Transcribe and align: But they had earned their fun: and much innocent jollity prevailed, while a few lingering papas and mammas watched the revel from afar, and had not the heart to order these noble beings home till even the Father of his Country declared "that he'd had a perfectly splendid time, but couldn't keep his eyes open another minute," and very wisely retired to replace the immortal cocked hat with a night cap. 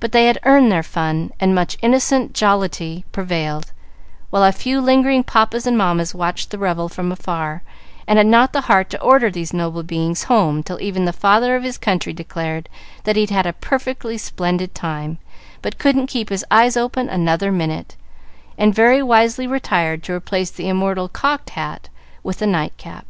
But 0.00 0.12
they 0.12 0.24
had 0.28 0.40
earned 0.44 0.72
their 0.72 0.82
fun: 0.82 1.30
and 1.38 1.54
much 1.54 1.76
innocent 1.82 2.32
jollity 2.32 3.04
prevailed, 3.12 3.70
while 4.30 4.44
a 4.44 4.50
few 4.50 4.80
lingering 4.80 5.22
papas 5.24 5.66
and 5.66 5.76
mammas 5.76 6.14
watched 6.14 6.48
the 6.50 6.56
revel 6.58 6.88
from 6.88 7.12
afar, 7.12 7.62
and 8.08 8.16
had 8.16 8.24
not 8.28 8.54
the 8.54 8.62
heart 8.62 8.88
to 8.88 9.00
order 9.02 9.30
these 9.30 9.52
noble 9.52 9.82
beings 9.82 10.22
home 10.24 10.62
till 10.62 10.80
even 10.80 11.04
the 11.04 11.12
Father 11.12 11.54
of 11.54 11.64
his 11.64 11.76
Country 11.76 12.14
declared 12.14 12.70
"that 13.04 13.16
he'd 13.16 13.28
had 13.28 13.44
a 13.46 13.52
perfectly 13.52 14.16
splendid 14.16 14.74
time, 14.74 15.18
but 15.60 15.76
couldn't 15.76 16.06
keep 16.06 16.30
his 16.30 16.46
eyes 16.50 16.74
open 16.78 17.10
another 17.10 17.52
minute," 17.52 17.94
and 18.56 18.74
very 18.74 19.02
wisely 19.02 19.46
retired 19.46 20.02
to 20.04 20.14
replace 20.14 20.50
the 20.50 20.66
immortal 20.66 21.10
cocked 21.10 21.50
hat 21.50 21.90
with 22.22 22.40
a 22.40 22.46
night 22.46 22.72
cap. 22.78 23.04